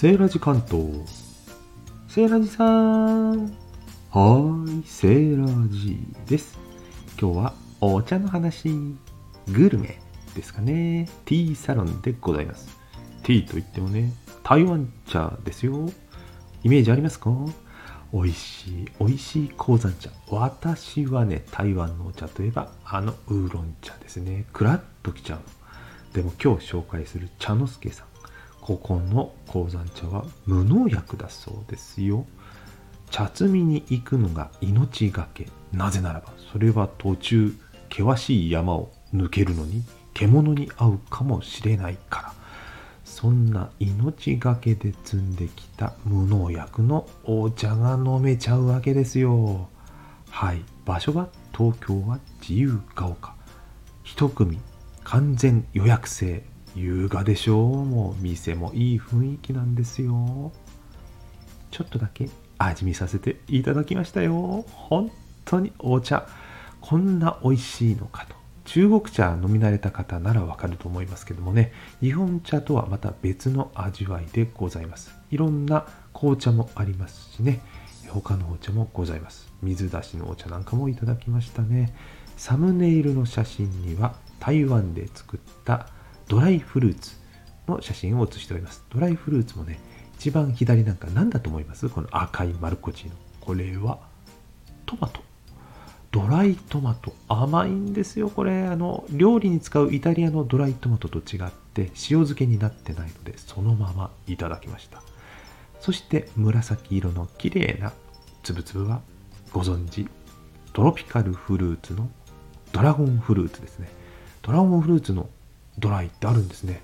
[0.00, 0.80] セーラジ関東。
[2.06, 3.46] セーラジさん。
[3.46, 6.56] はーい、セーラジです。
[7.20, 8.68] 今日はお茶の話、
[9.48, 10.00] グルメ
[10.36, 11.08] ですかね。
[11.24, 12.68] ティーサロンでございます。
[13.24, 14.12] ティーといってもね、
[14.44, 15.90] 台湾茶ですよ。
[16.62, 17.32] イメージありますか？
[18.12, 20.10] 美味しい、美味しい鉱山茶。
[20.30, 24.44] 私はね、台湾のお茶といえば、あのウーロン茶ですね。
[24.52, 25.40] クラッときちゃう。
[26.14, 28.06] でも今日紹介する茶之助さん。
[28.68, 32.26] ここの鉱山茶は無農薬だそうですよ。
[33.10, 35.48] 茶摘みに行くのが命がけ。
[35.72, 37.54] なぜならば、それは途中、
[37.88, 39.82] 険しい山を抜けるのに
[40.12, 42.32] 獣に会うかもしれないから。
[43.06, 49.70] そんな命がけで摘んできた無農薬のお茶が飲めちゃうわけですよ。
[50.28, 50.62] はい。
[50.84, 53.34] 場所が東京は自由が丘。
[54.02, 54.58] 一組
[55.04, 56.44] 完全予約制。
[56.78, 57.84] 優雅でしょう。
[57.84, 60.52] もう店もいい雰囲気なんですよ。
[61.70, 64.64] ちょっとだけ味見させていただきましたよ。
[64.68, 65.10] 本
[65.44, 66.26] 当にお茶、
[66.80, 68.36] こんな美味しいのかと。
[68.64, 75.14] 中国茶飲み慣れた方ならわかると思いますけどもね、日本茶とはまた別の味わいでございます。
[75.30, 77.60] いろんな紅茶もありますしね、
[78.08, 79.50] 他のお茶もございます。
[79.62, 81.94] 水出しのお茶なんかもいただきましたね。
[82.36, 85.88] サムネイルの写真には台湾で作った
[86.28, 87.16] ドライフルーツ
[87.66, 88.84] の写真を写しております。
[88.90, 89.80] ドライフルーツもね、
[90.18, 91.88] 一番左なんか何だと思います？
[91.88, 93.12] この赤い丸こちの。
[93.40, 93.98] これは
[94.84, 95.20] トマト。
[96.10, 97.14] ドライトマト。
[97.28, 98.66] 甘いんですよ、これ。
[98.66, 105.02] あの、料理に使うイタリアのドライトマトと違って塩漬けになってないので、そのままいただきました。
[105.80, 107.92] そして紫色の綺麗な
[108.42, 109.00] つぶつぶは
[109.52, 110.08] ご存知、
[110.72, 112.10] トロピカルフルーツの
[112.72, 113.88] ドラゴンフルーツですね。
[114.42, 115.28] ドラゴンフルーツの
[115.78, 116.82] ドライってあるんですね。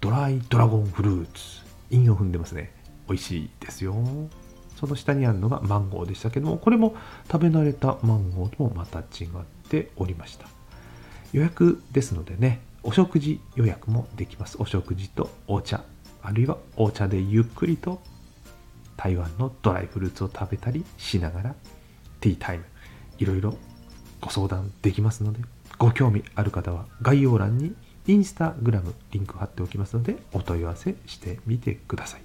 [0.00, 1.66] ドライドラゴンフルーツ。
[1.90, 2.72] 韻を踏んでますね。
[3.08, 3.94] 美味しいですよ。
[4.76, 6.94] その下にあるのがマンゴーでしたけども、これも
[7.30, 9.28] 食べ慣れたマンゴーともまた違っ
[9.68, 10.46] ておりました。
[11.32, 14.56] 予約ですのでね、お食事予約もできます。
[14.60, 15.82] お食事とお茶、
[16.22, 18.02] あるいはお茶でゆっくりと
[18.96, 21.54] 台湾のドライフルーツを食べたりしながら
[22.20, 22.64] ティータイム、
[23.18, 23.56] いろいろ
[24.20, 25.40] ご相談できますので、
[25.78, 27.74] ご興味ある方は概要欄に
[28.06, 32.20] インスタグラムリンク貼っておきますのでお問い合わせしてみてください。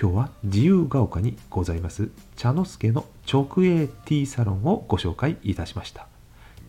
[0.00, 6.06] 今日は自由が丘にございます茶之助の直営ティーサロンをご紹介いたしました。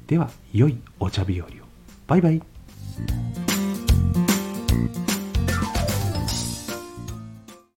[0.08, 1.50] では、良いお茶日和を。
[2.08, 2.42] バイバイ。